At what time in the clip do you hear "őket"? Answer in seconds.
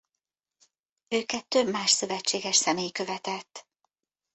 1.07-1.47